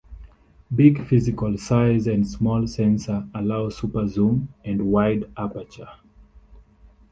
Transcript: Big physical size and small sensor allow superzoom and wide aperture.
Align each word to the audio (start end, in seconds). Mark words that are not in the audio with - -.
Big 0.75 1.05
physical 1.05 1.55
size 1.59 2.07
and 2.07 2.27
small 2.27 2.65
sensor 2.65 3.27
allow 3.35 3.67
superzoom 3.69 4.47
and 4.65 4.87
wide 4.91 5.31
aperture. 5.37 5.89